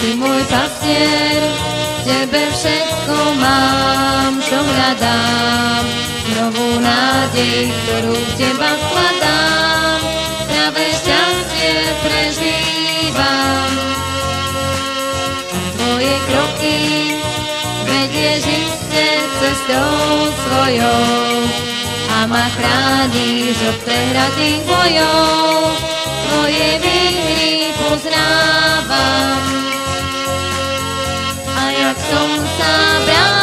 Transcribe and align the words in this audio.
si 0.00 0.16
môj 0.16 0.40
pastier, 0.48 1.40
tebe 2.08 2.42
všetko 2.56 3.16
mám, 3.36 4.32
čo 4.40 4.56
hľadám. 4.56 5.84
Novú 6.40 6.80
nádej, 6.80 7.68
ktorú 7.68 8.16
v 8.16 8.32
teba 8.40 8.70
vkladám, 8.80 10.00
práve 10.48 10.84
šťastie 10.96 11.74
prežívam. 12.00 13.72
Tvoje 15.76 16.14
kroky 16.32 16.80
vedieš 17.84 18.42
iste 18.48 19.06
cestou 19.36 20.32
svojou 20.48 21.12
a 22.08 22.18
ma 22.24 22.46
chrániš 22.56 23.56
od 23.68 23.76
prehratých 23.84 24.60
bojov. 24.64 25.76
Tvoje 26.24 26.68
výhry 26.80 27.59
jak 32.10 32.18
som 32.18 32.30
sa 32.58 33.39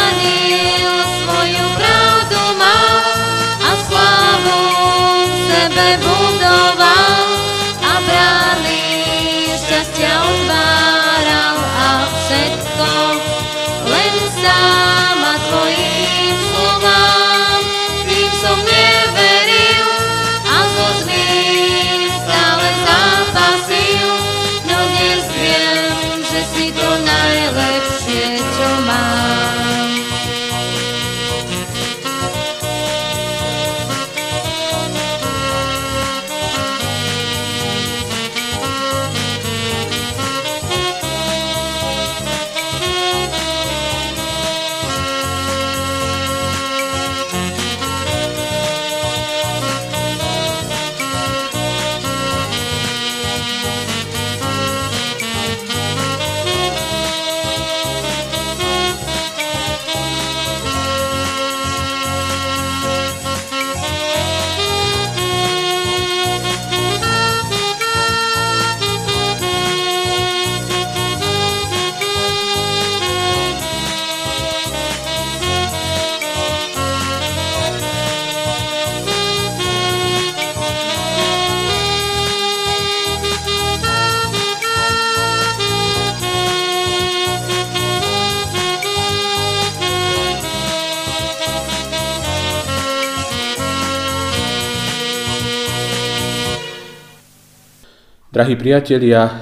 Drahí 98.37 98.53
priatelia, 98.53 99.33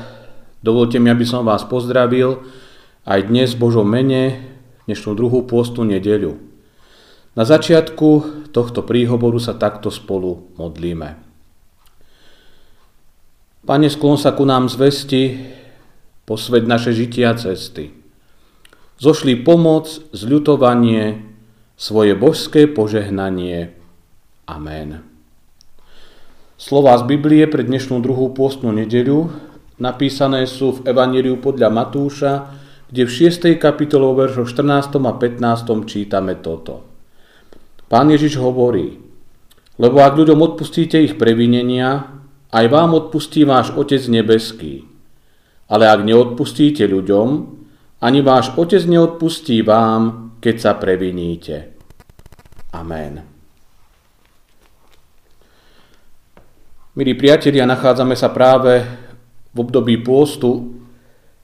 dovolte 0.63 1.03
mi, 1.03 1.11
aby 1.11 1.28
som 1.28 1.44
vás 1.44 1.67
pozdravil 1.67 2.47
aj 3.03 3.28
dnes 3.28 3.51
v 3.51 3.59
Božom 3.59 3.83
mene, 3.83 4.39
dnešnú 4.88 5.19
druhú 5.19 5.44
pôstnu 5.44 5.83
nedeľu. 5.83 6.39
Na 7.35 7.44
začiatku 7.44 8.07
tohto 8.56 8.88
príhovoru 8.88 9.35
sa 9.35 9.51
takto 9.51 9.91
spolu 9.91 10.47
modlíme. 10.56 11.19
Pane, 13.67 13.91
sklon 13.91 14.16
sa 14.16 14.31
ku 14.31 14.47
nám 14.47 14.72
zvesti, 14.72 15.44
posveď 16.23 16.63
naše 16.63 16.95
žitia 16.95 17.35
cesty. 17.35 17.91
Zošli 18.95 19.44
pomoc, 19.44 19.91
zľutovanie, 20.16 21.19
svoje 21.75 22.16
božské 22.16 22.63
požehnanie. 22.63 23.75
Amen. 24.47 25.15
Slova 26.56 26.96
z 26.96 27.04
Biblie 27.04 27.44
pre 27.52 27.68
dnešnú 27.68 28.00
druhú 28.00 28.32
pôstnu 28.32 28.72
nedeľu 28.72 29.28
napísané 29.76 30.48
sú 30.48 30.80
v 30.80 30.88
Evangeliu 30.88 31.36
podľa 31.36 31.68
Matúša, 31.68 32.34
kde 32.88 33.04
v 33.04 33.12
6. 33.12 33.60
kapitole 33.60 34.08
veršo 34.16 34.48
14. 34.48 34.96
a 34.96 35.14
15. 35.20 35.84
čítame 35.84 36.40
toto. 36.40 36.88
Pán 37.92 38.08
Ježiš 38.08 38.40
hovorí, 38.40 39.04
lebo 39.76 40.00
ak 40.00 40.16
ľuďom 40.16 40.40
odpustíte 40.40 40.96
ich 40.96 41.20
previnenia, 41.20 42.08
aj 42.56 42.66
vám 42.72 42.96
odpustí 42.96 43.44
váš 43.44 43.76
Otec 43.76 44.08
nebeský. 44.08 44.88
Ale 45.68 45.92
ak 45.92 46.08
neodpustíte 46.08 46.88
ľuďom, 46.88 47.28
ani 48.00 48.20
váš 48.24 48.56
Otec 48.56 48.88
neodpustí 48.88 49.60
vám, 49.60 50.32
keď 50.40 50.56
sa 50.56 50.72
previníte. 50.80 51.76
Amen. 52.72 53.34
Milí 56.95 57.11
priatelia, 57.11 57.67
nachádzame 57.67 58.16
sa 58.16 58.31
práve 58.31 58.88
v 59.51 59.57
období 59.59 60.00
pôstu, 60.00 60.79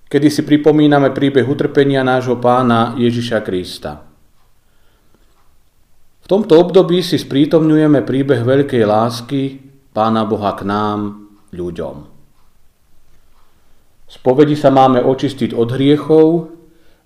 kedy 0.07 0.31
si 0.31 0.47
pripomíname 0.47 1.12
príbeh 1.12 1.44
utrpenia 1.44 2.07
nášho 2.07 2.39
pána 2.39 2.95
Ježiša 2.95 3.44
Krista. 3.44 4.00
V 6.23 6.28
tomto 6.31 6.56
období 6.56 7.03
si 7.03 7.19
sprítomňujeme 7.19 8.00
príbeh 8.07 8.47
veľkej 8.47 8.84
lásky 8.88 9.59
pána 9.91 10.23
Boha 10.23 10.56
k 10.56 10.63
nám, 10.63 11.28
ľuďom. 11.51 12.07
Z 14.07 14.16
povedi 14.23 14.56
sa 14.56 14.72
máme 14.72 15.03
očistiť 15.03 15.51
od 15.51 15.68
hriechov 15.75 16.47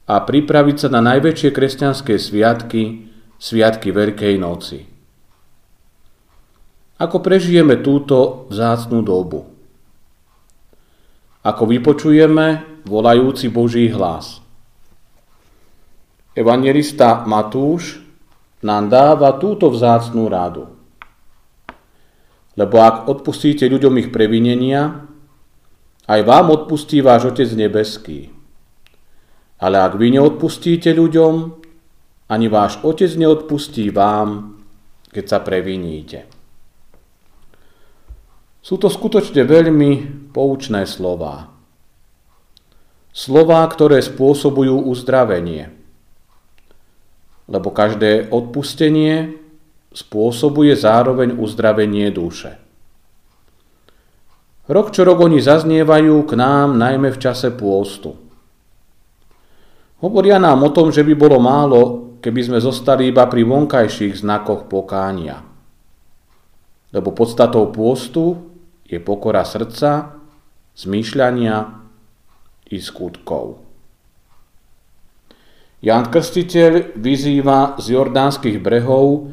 a 0.06 0.22
pripraviť 0.22 0.86
sa 0.86 0.94
na 0.94 1.02
najväčšie 1.02 1.50
kresťanské 1.50 2.22
sviatky, 2.22 3.10
sviatky 3.42 3.90
Veľkej 3.90 4.38
noci. 4.38 4.95
Ako 6.96 7.20
prežijeme 7.20 7.84
túto 7.84 8.48
vzácnú 8.48 9.04
dobu? 9.04 9.44
Ako 11.44 11.68
vypočujeme 11.68 12.80
volajúci 12.88 13.52
Boží 13.52 13.92
hlas? 13.92 14.40
Evangelista 16.32 17.28
Matúš 17.28 18.00
nám 18.64 18.88
dáva 18.88 19.36
túto 19.36 19.68
vzácnú 19.68 20.32
radu. 20.32 20.72
Lebo 22.56 22.80
ak 22.80 23.12
odpustíte 23.12 23.68
ľuďom 23.68 24.00
ich 24.00 24.10
previnenia, 24.16 25.04
aj 26.08 26.22
vám 26.24 26.48
odpustí 26.64 27.04
váš 27.04 27.28
Otec 27.28 27.52
nebeský. 27.60 28.32
Ale 29.60 29.84
ak 29.84 30.00
vy 30.00 30.16
neodpustíte 30.16 30.96
ľuďom, 30.96 31.34
ani 32.32 32.48
váš 32.48 32.80
Otec 32.88 33.12
neodpustí 33.20 33.92
vám, 33.92 34.60
keď 35.12 35.26
sa 35.28 35.40
previníte. 35.44 36.35
Sú 38.66 38.82
to 38.82 38.90
skutočne 38.90 39.46
veľmi 39.46 39.92
poučné 40.34 40.90
slová. 40.90 41.54
Slová, 43.14 43.62
ktoré 43.70 44.02
spôsobujú 44.02 44.90
uzdravenie. 44.90 45.70
Lebo 47.46 47.70
každé 47.70 48.34
odpustenie 48.34 49.38
spôsobuje 49.94 50.74
zároveň 50.74 51.38
uzdravenie 51.38 52.10
duše. 52.10 52.58
Rok 54.66 54.90
čo 54.90 55.06
rok 55.06 55.22
oni 55.22 55.46
zaznievajú 55.46 56.26
k 56.26 56.34
nám 56.34 56.74
najmä 56.74 57.14
v 57.14 57.22
čase 57.22 57.54
pôstu. 57.54 58.18
Hovoria 60.02 60.42
nám 60.42 60.66
o 60.66 60.74
tom, 60.74 60.90
že 60.90 61.06
by 61.06 61.14
bolo 61.14 61.38
málo, 61.38 61.82
keby 62.18 62.42
sme 62.42 62.58
zostali 62.58 63.14
iba 63.14 63.30
pri 63.30 63.46
vonkajších 63.46 64.26
znakoch 64.26 64.66
pokánia. 64.66 65.46
Lebo 66.90 67.14
podstatou 67.14 67.70
pôstu 67.70 68.55
je 68.86 68.98
pokora 69.02 69.42
srdca 69.42 70.22
zmýšľania 70.78 71.58
i 72.70 72.78
skutkov. 72.78 73.62
Jan 75.86 76.10
Krstiteľ 76.10 76.98
vyzýva 76.98 77.78
z 77.78 77.94
jordánskych 77.94 78.58
brehov, 78.58 79.30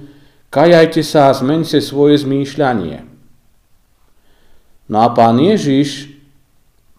kajajte 0.53 1.01
sa 1.01 1.33
a 1.33 1.37
zmeňte 1.37 1.81
svoje 1.81 2.21
zmýšľanie. 2.21 3.09
No 4.93 4.99
a 5.01 5.09
pán 5.17 5.41
Ježiš 5.41 6.13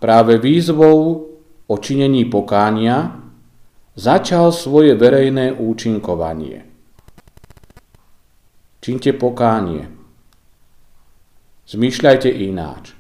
práve 0.02 0.42
výzvou 0.42 1.30
o 1.70 1.76
činení 1.78 2.26
pokánia 2.26 3.22
začal 3.94 4.50
svoje 4.50 4.98
verejné 4.98 5.54
účinkovanie. 5.54 6.66
Činte 8.82 9.14
pokánie. 9.14 9.93
Zmýšľajte 11.64 12.28
ináč. 12.28 12.92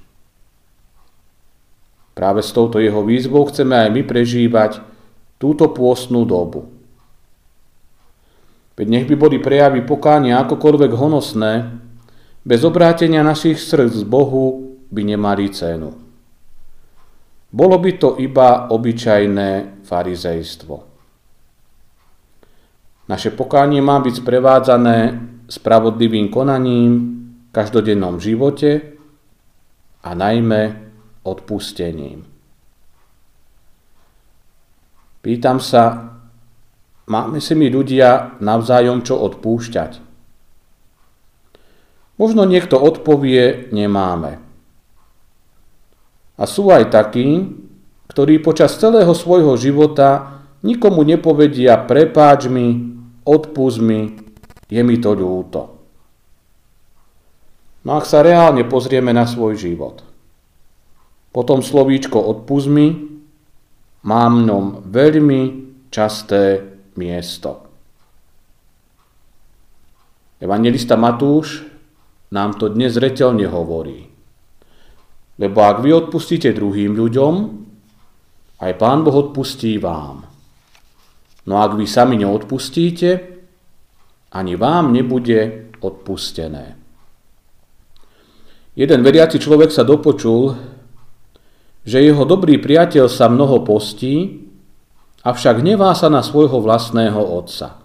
Práve 2.13 2.45
s 2.45 2.53
touto 2.53 2.77
jeho 2.77 3.01
výzvou 3.03 3.49
chceme 3.49 3.75
aj 3.75 3.89
my 3.89 4.01
prežívať 4.05 4.71
túto 5.41 5.67
pôstnú 5.73 6.23
dobu. 6.23 6.69
Veď 8.77 8.87
nech 8.89 9.05
by 9.09 9.15
boli 9.17 9.37
prejavy 9.37 9.85
pokánia 9.85 10.41
akokoľvek 10.41 10.91
honosné, 10.93 11.53
bez 12.43 12.61
obrátenia 12.63 13.23
našich 13.23 13.61
srdc 13.61 14.03
Bohu 14.03 14.75
by 14.91 15.01
nemali 15.03 15.47
cenu. 15.51 15.95
Bolo 17.53 17.77
by 17.77 17.91
to 18.01 18.09
iba 18.17 18.67
obyčajné 18.67 19.81
farizejstvo. 19.85 20.75
Naše 23.03 23.29
pokánie 23.35 23.83
má 23.83 24.01
byť 24.01 24.25
sprevádzané 24.25 24.97
spravodlivým 25.51 26.33
konaním 26.33 27.22
každodennom 27.53 28.17
živote 28.17 28.97
a 30.01 30.09
najmä 30.17 30.61
odpustením. 31.21 32.25
Pýtam 35.23 35.63
sa, 35.63 36.11
máme 37.07 37.39
si 37.39 37.55
my 37.55 37.71
ľudia 37.71 38.35
navzájom 38.43 39.07
čo 39.07 39.15
odpúšťať? 39.23 40.03
Možno 42.19 42.43
niekto 42.43 42.75
odpovie, 42.75 43.71
nemáme. 43.71 44.43
A 46.35 46.43
sú 46.43 46.67
aj 46.73 46.91
takí, 46.91 47.55
ktorí 48.11 48.43
počas 48.43 48.75
celého 48.75 49.15
svojho 49.15 49.55
života 49.55 50.41
nikomu 50.65 51.05
nepovedia 51.07 51.79
prepáč 51.85 52.51
mi, 52.51 52.97
odpúsť 53.23 53.79
mi, 53.79 54.01
je 54.67 54.81
mi 54.83 54.97
to 54.99 55.15
ľúto. 55.15 55.72
No 57.83 57.99
ak 57.99 58.07
sa 58.07 58.23
reálne 58.23 58.63
pozrieme 58.63 59.11
na 59.11 59.27
svoj 59.27 59.59
život, 59.59 60.07
potom 61.35 61.59
slovíčko 61.59 62.15
odpúsť 62.15 62.67
mi 62.71 62.87
má 64.07 64.23
mnom 64.31 64.87
veľmi 64.87 65.41
časté 65.91 66.63
miesto. 66.95 67.67
Evangelista 70.39 70.95
Matúš 70.95 71.63
nám 72.31 72.59
to 72.59 72.71
dnes 72.71 72.95
zretelne 72.95 73.47
hovorí. 73.47 74.07
Lebo 75.39 75.59
ak 75.65 75.81
vy 75.81 75.89
odpustíte 75.91 76.51
druhým 76.53 76.93
ľuďom, 76.93 77.33
aj 78.63 78.71
Pán 78.79 79.01
Boh 79.03 79.15
odpustí 79.27 79.79
vám. 79.81 80.23
No 81.47 81.53
ak 81.59 81.75
vy 81.75 81.83
sami 81.83 82.15
neodpustíte, 82.21 83.09
ani 84.33 84.53
vám 84.55 84.93
nebude 84.93 85.71
odpustené. 85.83 86.82
Jeden 88.73 89.05
veriaci 89.05 89.37
človek 89.37 89.69
sa 89.69 89.85
dopočul, 89.85 90.57
že 91.85 92.01
jeho 92.01 92.25
dobrý 92.25 92.57
priateľ 92.57 93.05
sa 93.05 93.29
mnoho 93.29 93.61
postí, 93.61 94.49
avšak 95.21 95.61
nevá 95.61 95.93
sa 95.93 96.09
na 96.09 96.25
svojho 96.25 96.57
vlastného 96.57 97.21
otca. 97.21 97.77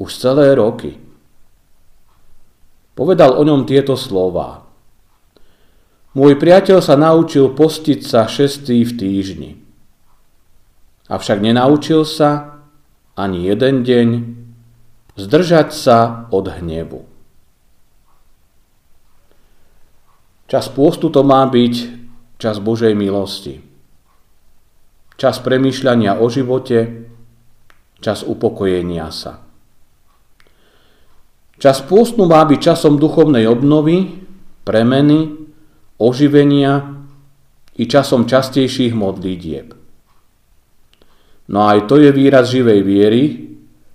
Už 0.00 0.10
celé 0.16 0.56
roky. 0.56 0.96
Povedal 2.94 3.34
o 3.36 3.42
ňom 3.44 3.66
tieto 3.68 3.98
slova. 3.98 4.64
Môj 6.14 6.38
priateľ 6.38 6.78
sa 6.78 6.94
naučil 6.94 7.50
postiť 7.52 8.00
sa 8.06 8.30
šestý 8.30 8.86
v 8.86 8.92
týždni. 8.94 9.52
Avšak 11.10 11.42
nenaučil 11.42 12.06
sa 12.06 12.62
ani 13.18 13.44
jeden 13.50 13.82
deň 13.82 14.08
zdržať 15.18 15.74
sa 15.74 16.26
od 16.30 16.48
hnevu. 16.48 17.13
Čas 20.44 20.68
pôstu 20.68 21.08
to 21.08 21.24
má 21.24 21.48
byť 21.48 21.74
čas 22.36 22.60
Božej 22.60 22.92
milosti, 22.92 23.64
čas 25.16 25.40
premýšľania 25.40 26.20
o 26.20 26.26
živote, 26.28 27.08
čas 28.04 28.20
upokojenia 28.20 29.08
sa. 29.08 29.40
Čas 31.56 31.80
pôstnu 31.80 32.28
má 32.28 32.44
byť 32.44 32.60
časom 32.60 33.00
duchovnej 33.00 33.48
obnovy, 33.48 34.20
premeny, 34.68 35.32
oživenia 35.96 36.92
i 37.80 37.84
časom 37.88 38.28
častejších 38.28 38.92
modlídieb. 38.92 39.72
No 41.48 41.58
aj 41.68 41.88
to 41.88 42.00
je 42.00 42.10
výraz 42.12 42.52
živej 42.52 42.80
viery, 42.84 43.22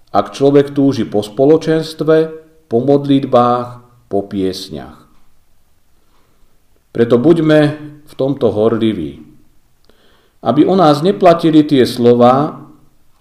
ak 0.10 0.34
človek 0.34 0.74
túži 0.74 1.06
po 1.06 1.22
spoločenstve, 1.22 2.16
po 2.66 2.78
modlitbách, 2.82 3.68
po 4.10 4.26
piesňach. 4.26 4.99
Preto 6.90 7.22
buďme 7.22 7.60
v 8.06 8.14
tomto 8.18 8.50
horliví. 8.50 9.22
Aby 10.42 10.66
o 10.66 10.74
nás 10.74 11.06
neplatili 11.06 11.68
tie 11.68 11.86
slova, 11.86 12.66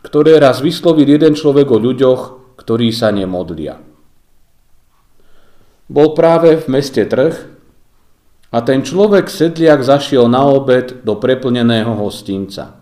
ktoré 0.00 0.40
raz 0.40 0.64
vyslovil 0.64 1.04
jeden 1.04 1.36
človek 1.36 1.68
o 1.68 1.78
ľuďoch, 1.82 2.20
ktorí 2.56 2.88
sa 2.94 3.12
nemodlia. 3.12 3.82
Bol 5.88 6.12
práve 6.12 6.56
v 6.60 6.66
meste 6.68 7.00
trh 7.04 7.34
a 8.52 8.58
ten 8.64 8.84
človek 8.84 9.28
sedliak 9.28 9.84
zašiel 9.84 10.28
na 10.28 10.44
obed 10.48 11.04
do 11.04 11.16
preplneného 11.16 11.92
hostinca. 11.96 12.76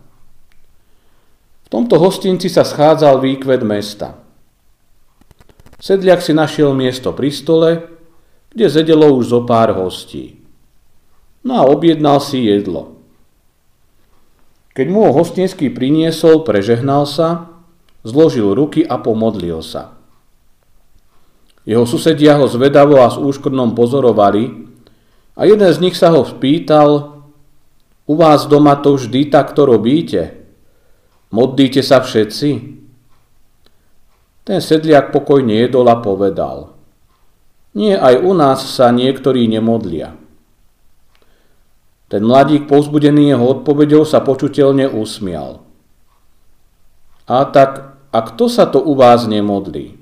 V 1.67 1.69
tomto 1.71 1.99
hostinci 1.99 2.47
sa 2.47 2.63
schádzal 2.63 3.19
výkvet 3.19 3.63
mesta. 3.67 4.23
Sedliak 5.83 6.23
si 6.23 6.31
našiel 6.31 6.71
miesto 6.75 7.11
pri 7.11 7.31
stole, 7.35 7.71
kde 8.55 8.67
zedelo 8.71 9.11
už 9.19 9.35
zo 9.35 9.41
pár 9.43 9.75
hostí. 9.75 10.36
No 11.47 11.63
a 11.63 11.71
objednal 11.71 12.19
si 12.19 12.43
jedlo. 12.43 12.99
Keď 14.75 14.87
mu 14.91 15.07
ho 15.07 15.15
hostinský 15.15 15.71
priniesol, 15.71 16.43
prežehnal 16.43 17.07
sa, 17.07 17.55
zložil 18.03 18.51
ruky 18.51 18.83
a 18.83 18.99
pomodlil 18.99 19.63
sa. 19.63 19.95
Jeho 21.63 21.87
susedia 21.87 22.35
ho 22.35 22.51
zvedavo 22.51 22.99
a 22.99 23.07
s 23.07 23.17
úškodnom 23.19 23.79
pozorovali 23.79 24.67
a 25.39 25.47
jeden 25.47 25.71
z 25.71 25.79
nich 25.79 25.95
sa 25.95 26.11
ho 26.11 26.27
spýtal, 26.27 27.15
u 28.07 28.15
vás 28.19 28.51
doma 28.51 28.79
to 28.83 28.99
vždy 28.99 29.31
takto 29.31 29.67
robíte? 29.67 30.35
Modlíte 31.31 31.83
sa 31.83 32.03
všetci? 32.03 32.51
Ten 34.47 34.59
sedliak 34.63 35.11
pokojne 35.11 35.59
jedol 35.59 35.91
a 35.91 35.99
povedal, 35.99 36.75
nie 37.75 37.95
aj 37.95 38.23
u 38.23 38.31
nás 38.35 38.63
sa 38.67 38.91
niektorí 38.95 39.47
nemodlia. 39.51 40.26
Ten 42.07 42.23
mladík 42.23 42.71
povzbudený 42.71 43.35
jeho 43.35 43.43
odpovedou 43.59 44.07
sa 44.07 44.23
počuteľne 44.23 44.87
usmial. 44.87 45.67
A 47.27 47.43
tak, 47.51 47.99
a 48.15 48.19
kto 48.23 48.47
sa 48.47 48.71
to 48.71 48.79
u 48.79 48.95
vás 48.95 49.27
nemodlí? 49.27 49.99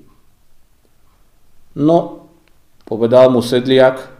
No, 1.80 2.28
povedal 2.84 3.32
mu 3.32 3.40
sedliak, 3.40 4.12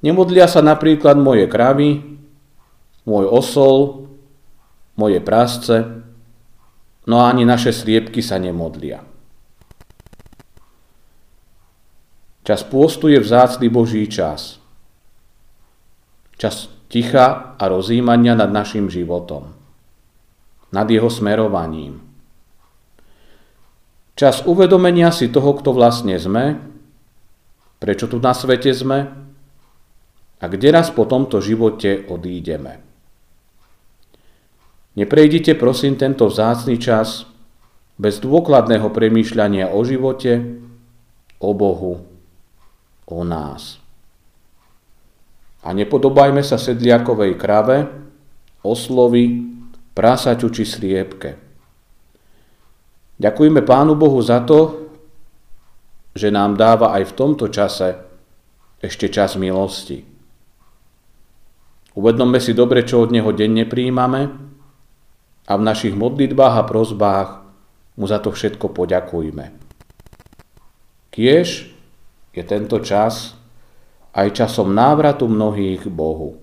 nemodlia 0.00 0.48
sa 0.48 0.64
napríklad 0.64 1.20
moje 1.20 1.44
kravy, 1.44 2.16
môj 3.04 3.24
osol, 3.28 4.08
moje 4.96 5.20
prásce, 5.20 5.76
no 7.04 7.20
ani 7.20 7.44
naše 7.44 7.76
sliepky 7.76 8.24
sa 8.24 8.40
nemodlia. 8.40 9.04
Čas 12.48 12.64
pôstu 12.64 13.12
je 13.12 13.20
vzácný 13.20 13.68
Boží 13.68 14.08
čas– 14.08 14.56
Čas 16.36 16.68
ticha 16.92 17.56
a 17.56 17.64
rozjímania 17.68 18.36
nad 18.36 18.52
našim 18.52 18.92
životom, 18.92 19.52
nad 20.70 20.86
jeho 20.86 21.08
smerovaním. 21.08 22.04
Čas 24.16 24.44
uvedomenia 24.48 25.12
si 25.12 25.28
toho, 25.28 25.52
kto 25.56 25.76
vlastne 25.76 26.16
sme, 26.16 26.56
prečo 27.76 28.08
tu 28.08 28.16
na 28.16 28.32
svete 28.32 28.72
sme 28.72 29.12
a 30.40 30.44
kde 30.48 30.68
raz 30.72 30.88
po 30.92 31.04
tomto 31.04 31.40
živote 31.44 32.08
odídeme. 32.08 32.80
Neprejdite 34.96 35.52
prosím 35.60 36.00
tento 36.00 36.24
vzácný 36.32 36.80
čas 36.80 37.28
bez 38.00 38.16
dôkladného 38.20 38.88
premýšľania 38.88 39.72
o 39.72 39.84
živote, 39.84 40.40
o 41.36 41.50
Bohu, 41.52 42.00
o 43.04 43.20
nás. 43.20 43.85
A 45.66 45.74
nepodobajme 45.74 46.46
sa 46.46 46.54
sedliakovej 46.54 47.34
krave, 47.34 47.90
oslovi, 48.62 49.42
prásaťu 49.90 50.46
či 50.54 50.62
sliepke. 50.62 51.34
Ďakujeme 53.18 53.66
Pánu 53.66 53.98
Bohu 53.98 54.22
za 54.22 54.46
to, 54.46 54.86
že 56.14 56.30
nám 56.30 56.54
dáva 56.54 56.94
aj 56.94 57.10
v 57.10 57.16
tomto 57.18 57.50
čase 57.50 57.98
ešte 58.78 59.10
čas 59.10 59.34
milosti. 59.34 60.06
Uvedomme 61.96 62.38
si 62.38 62.52
dobre, 62.54 62.84
čo 62.84 63.02
od 63.02 63.10
Neho 63.10 63.32
denne 63.34 63.66
príjmame 63.66 64.22
a 65.48 65.52
v 65.56 65.62
našich 65.66 65.96
modlitbách 65.96 66.54
a 66.60 66.68
prozbách 66.68 67.30
Mu 67.96 68.04
za 68.04 68.20
to 68.20 68.28
všetko 68.28 68.76
poďakujme. 68.76 69.56
Kiež 71.08 71.48
je 72.36 72.42
tento 72.44 72.76
čas 72.84 73.35
aj 74.16 74.28
časom 74.32 74.72
návratu 74.72 75.28
mnohých 75.28 75.84
Bohu. 75.92 76.40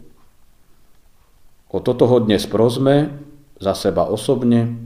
O 1.73 1.81
toto 1.81 2.05
dnes 2.21 2.45
prosme 2.45 3.09
za 3.57 3.73
seba 3.73 4.05
osobne, 4.05 4.77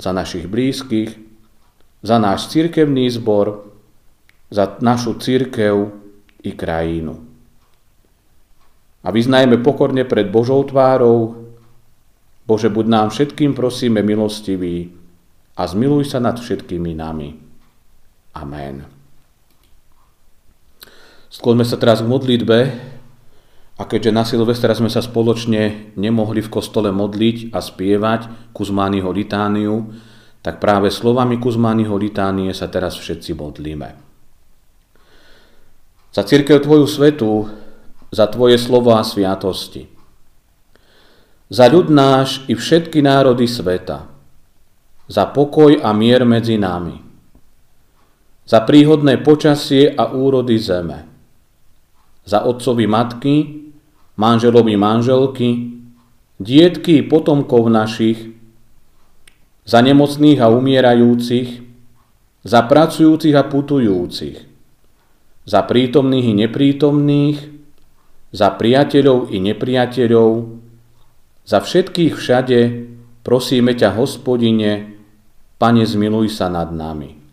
za 0.00 0.16
našich 0.16 0.48
blízkych, 0.48 1.12
za 2.00 2.16
náš 2.16 2.48
cirkevný 2.48 3.12
zbor, 3.12 3.68
za 4.48 4.80
našu 4.80 5.20
církev 5.20 5.92
i 6.40 6.56
krajinu. 6.56 7.20
A 9.04 9.12
vyznajme 9.12 9.60
pokorne 9.60 10.08
pred 10.08 10.32
Božou 10.32 10.64
tvárou, 10.64 11.46
Bože, 12.46 12.70
buď 12.70 12.86
nám 12.86 13.08
všetkým 13.10 13.58
prosíme 13.58 14.06
milostivý 14.06 14.94
a 15.58 15.66
zmiluj 15.66 16.14
sa 16.14 16.22
nad 16.22 16.38
všetkými 16.38 16.94
nami. 16.94 17.34
Amen. 18.38 18.95
Skloňme 21.36 21.68
sa 21.68 21.76
teraz 21.76 22.00
k 22.00 22.08
modlitbe 22.08 22.58
a 23.76 23.82
keďže 23.84 24.08
na 24.08 24.24
Silvestra 24.24 24.72
sme 24.72 24.88
sa 24.88 25.04
spoločne 25.04 25.92
nemohli 25.92 26.40
v 26.40 26.48
kostole 26.48 26.88
modliť 26.88 27.52
a 27.52 27.60
spievať 27.60 28.56
Kuzmányho 28.56 29.12
litániu, 29.12 29.92
tak 30.40 30.64
práve 30.64 30.88
slovami 30.88 31.36
Kuzmányho 31.36 31.92
litánie 32.00 32.56
sa 32.56 32.72
teraz 32.72 32.96
všetci 32.96 33.36
modlíme. 33.36 33.88
Za 36.08 36.24
církev 36.24 36.64
Tvoju 36.64 36.88
svetu, 36.88 37.52
za 38.08 38.32
Tvoje 38.32 38.56
slovo 38.56 38.96
a 38.96 39.04
sviatosti. 39.04 39.92
Za 41.52 41.68
ľud 41.68 41.92
náš 41.92 42.48
i 42.48 42.56
všetky 42.56 43.04
národy 43.04 43.44
sveta. 43.44 44.08
Za 45.04 45.28
pokoj 45.28 45.84
a 45.84 45.92
mier 45.92 46.24
medzi 46.24 46.56
nami. 46.56 46.96
Za 48.48 48.64
príhodné 48.64 49.20
počasie 49.20 49.92
a 49.92 50.08
úrody 50.16 50.56
zeme. 50.56 51.15
Za 52.26 52.42
otcovi 52.42 52.90
matky, 52.90 53.34
manželovi 54.18 54.74
manželky, 54.74 55.78
dietky 56.42 57.06
potomkov 57.06 57.70
našich, 57.70 58.34
za 59.66 59.78
nemocných 59.82 60.38
a 60.42 60.50
umierajúcich, 60.50 61.62
za 62.46 62.60
pracujúcich 62.66 63.34
a 63.34 63.46
putujúcich, 63.46 64.36
za 65.46 65.60
prítomných 65.66 66.26
i 66.30 66.34
neprítomných, 66.46 67.38
za 68.34 68.48
priateľov 68.54 69.30
i 69.30 69.38
nepriateľov, 69.42 70.30
za 71.46 71.58
všetkých 71.62 72.14
všade 72.14 72.60
prosíme 73.22 73.74
ťa, 73.74 73.94
hospodine, 73.94 74.98
Pane, 75.56 75.88
zmiluj 75.88 76.36
sa 76.36 76.52
nad 76.52 76.68
nami. 76.68 77.25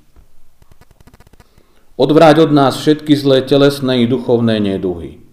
Odvráť 1.93 2.49
od 2.49 2.51
nás 2.53 2.77
všetky 2.77 3.13
zlé 3.13 3.45
telesné 3.45 4.03
i 4.03 4.09
duchovné 4.09 4.57
neduhy 4.57 5.23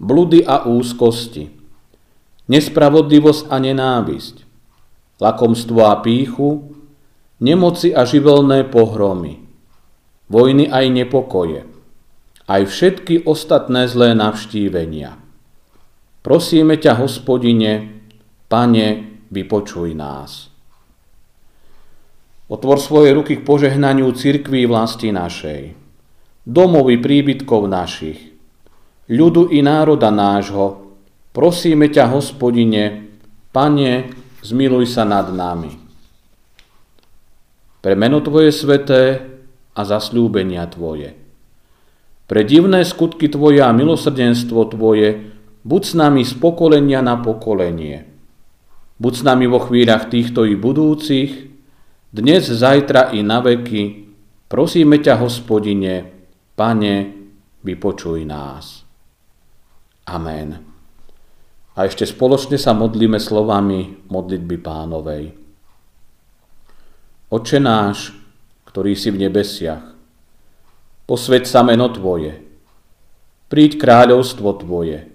bludy 0.00 0.40
a 0.48 0.64
úzkosti, 0.64 1.52
nespravodlivosť 2.48 3.52
a 3.52 3.56
nenávisť, 3.60 4.48
lakomstvo 5.20 5.84
a 5.84 6.00
píchu, 6.00 6.72
nemoci 7.44 7.92
a 7.92 8.08
živelné 8.08 8.64
pohromy, 8.64 9.44
vojny 10.32 10.72
aj 10.72 10.84
nepokoje, 10.88 11.68
aj 12.48 12.62
všetky 12.64 13.28
ostatné 13.28 13.84
zlé 13.86 14.16
navštívenia. 14.16 15.20
Prosíme 16.24 16.80
ťa, 16.80 16.96
hospodine, 16.96 18.00
pane, 18.48 19.20
vypočuj 19.28 19.92
nás. 19.92 20.48
Otvor 22.50 22.82
svoje 22.82 23.14
ruky 23.14 23.38
k 23.38 23.46
požehnaniu 23.46 24.10
cirkví 24.10 24.66
vlasti 24.66 25.14
našej, 25.14 25.79
domovy 26.46 26.96
príbytkov 27.00 27.68
našich, 27.68 28.32
ľudu 29.10 29.52
i 29.52 29.60
národa 29.60 30.08
nášho. 30.08 30.96
Prosíme 31.30 31.86
ťa, 31.90 32.10
hospodine, 32.10 33.06
pane, 33.54 34.10
zmiluj 34.42 34.90
sa 34.90 35.06
nad 35.06 35.30
nami. 35.30 35.78
Pre 37.80 37.94
meno 37.96 38.20
Tvoje 38.20 38.52
sveté 38.52 39.24
a 39.72 39.80
zasľúbenia 39.86 40.66
Tvoje. 40.68 41.16
Pre 42.28 42.42
divné 42.44 42.84
skutky 42.84 43.30
Tvoje 43.30 43.62
a 43.62 43.72
milosrdenstvo 43.72 44.68
Tvoje, 44.68 45.32
buď 45.64 45.82
s 45.82 45.92
nami 45.96 46.22
z 46.26 46.34
pokolenia 46.36 47.00
na 47.00 47.16
pokolenie. 47.16 48.04
Buď 49.00 49.12
s 49.16 49.22
nami 49.24 49.48
vo 49.48 49.64
chvíľach 49.64 50.12
týchto 50.12 50.44
i 50.44 50.60
budúcich, 50.60 51.48
dnes, 52.10 52.42
zajtra 52.50 53.14
i 53.14 53.22
na 53.22 53.38
veky, 53.38 54.12
prosíme 54.50 54.98
ťa, 54.98 55.22
hospodine, 55.22 56.19
pane, 56.60 57.08
vypočuj 57.64 58.28
nás. 58.28 58.84
Amen. 60.04 60.60
A 61.72 61.88
ešte 61.88 62.04
spoločne 62.04 62.60
sa 62.60 62.76
modlíme 62.76 63.16
slovami 63.16 64.04
modlitby 64.12 64.60
pánovej. 64.60 65.32
Oče 67.32 67.58
náš, 67.64 68.12
ktorý 68.68 68.92
si 68.92 69.08
v 69.08 69.24
nebesiach, 69.24 69.96
posveď 71.08 71.48
sa 71.48 71.64
meno 71.64 71.88
Tvoje, 71.88 72.44
príď 73.48 73.80
kráľovstvo 73.80 74.60
Tvoje, 74.60 75.08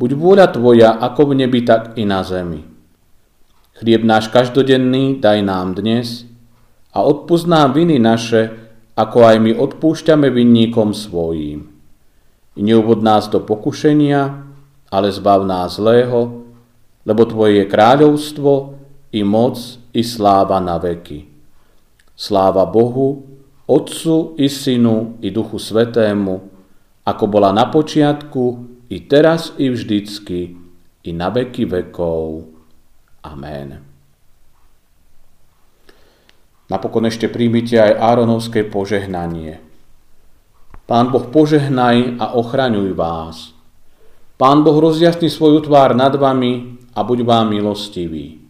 buď 0.00 0.10
vôľa 0.16 0.46
Tvoja 0.56 0.96
ako 0.96 1.36
v 1.36 1.44
nebi, 1.44 1.60
tak 1.60 2.00
i 2.00 2.08
na 2.08 2.24
zemi. 2.24 2.64
Chlieb 3.76 4.00
náš 4.00 4.32
každodenný 4.32 5.20
daj 5.20 5.44
nám 5.44 5.76
dnes 5.76 6.24
a 6.96 7.04
odpúsť 7.04 7.46
nám 7.52 7.76
viny 7.76 8.00
naše, 8.00 8.67
ako 8.98 9.18
aj 9.22 9.36
my 9.38 9.52
odpúšťame 9.54 10.26
vinníkom 10.26 10.90
svojím 10.90 11.78
neuvod 12.58 13.00
nás 13.06 13.30
do 13.30 13.38
pokušenia, 13.38 14.44
ale 14.90 15.08
zbav 15.14 15.46
nás 15.46 15.78
zlého, 15.78 16.42
lebo 17.06 17.22
Tvoje 17.24 17.64
je 17.64 17.70
kráľovstvo, 17.70 18.52
i 19.08 19.24
moc, 19.24 19.56
i 19.96 20.04
sláva 20.04 20.60
na 20.60 20.76
veky. 20.76 21.24
Sláva 22.12 22.68
Bohu, 22.68 23.24
Otcu 23.64 24.36
i 24.36 24.52
Synu 24.52 25.16
i 25.24 25.32
Duchu 25.32 25.56
Svetému, 25.56 26.36
ako 27.08 27.24
bola 27.24 27.54
na 27.56 27.72
počiatku, 27.72 28.68
i 28.92 29.04
teraz, 29.08 29.56
i 29.56 29.72
vždycky, 29.72 30.56
i 31.04 31.10
na 31.12 31.32
veky 31.32 31.64
vekov. 31.64 32.48
Amen. 33.24 33.87
Napokon 36.68 37.08
ešte 37.08 37.32
príjmite 37.32 37.80
aj 37.80 37.96
Áronovské 37.96 38.64
požehnanie– 38.68 39.64
Pán 40.88 41.12
Boh 41.12 41.28
požehnaj 41.28 42.16
a 42.16 42.32
ochraňuj 42.32 42.96
vás. 42.96 43.52
Pán 44.40 44.64
Boh 44.64 44.80
rozjasni 44.80 45.28
svoju 45.28 45.68
tvár 45.68 45.92
nad 45.92 46.16
vami 46.16 46.80
a 46.96 47.04
buď 47.04 47.28
vám 47.28 47.52
milostivý. 47.52 48.40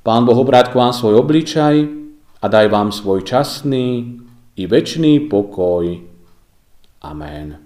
Pán 0.00 0.24
Boh 0.24 0.40
obráť 0.40 0.72
k 0.72 0.80
vám 0.80 0.96
svoj 0.96 1.20
obličaj 1.20 1.84
a 2.40 2.44
daj 2.48 2.66
vám 2.72 2.88
svoj 2.96 3.28
časný 3.28 4.16
i 4.56 4.64
večný 4.64 5.28
pokoj. 5.28 6.00
Amen. 7.04 7.60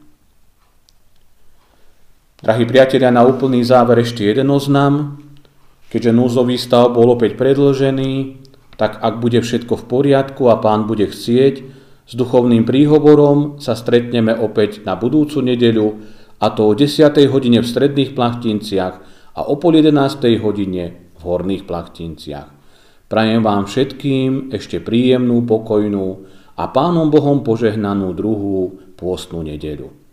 Drahí 2.42 2.66
priatelia, 2.66 3.14
na 3.14 3.22
úplný 3.22 3.62
záver 3.62 4.02
ešte 4.02 4.26
jeden 4.26 4.50
oznam. 4.50 5.22
Keďže 5.86 6.10
núzový 6.10 6.58
stav 6.58 6.90
bol 6.90 7.14
opäť 7.14 7.38
predlžený, 7.38 8.42
tak 8.74 8.98
ak 9.02 9.22
bude 9.22 9.40
všetko 9.40 9.74
v 9.80 9.84
poriadku 9.86 10.50
a 10.50 10.58
pán 10.58 10.86
bude 10.90 11.06
chcieť, 11.08 11.54
s 12.04 12.12
duchovným 12.12 12.68
príhovorom 12.68 13.62
sa 13.62 13.72
stretneme 13.72 14.36
opäť 14.36 14.84
na 14.84 14.92
budúcu 14.98 15.40
nedeľu, 15.40 15.88
a 16.42 16.52
to 16.52 16.68
o 16.68 16.72
10. 16.76 17.14
hodine 17.32 17.64
v 17.64 17.70
stredných 17.70 18.12
plachtinciach 18.12 18.94
a 19.34 19.40
o 19.48 19.56
pol 19.56 19.80
11. 19.80 19.96
hodine 20.44 21.14
v 21.16 21.20
horných 21.24 21.64
plachtinciach. 21.64 22.48
Prajem 23.08 23.40
vám 23.40 23.64
všetkým 23.64 24.52
ešte 24.52 24.82
príjemnú, 24.82 25.46
pokojnú 25.46 26.06
a 26.58 26.64
Pánom 26.68 27.08
Bohom 27.08 27.40
požehnanú 27.46 28.12
druhú 28.12 28.92
pôstnu 28.98 29.40
nedeľu. 29.40 30.03